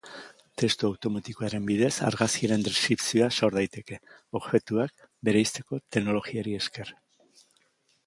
[0.61, 4.01] Testu automatikoaren bidez, argazkiaren deskripzioa sor daiteke,
[4.43, 6.95] objektuak bereizteko teknologiari esker.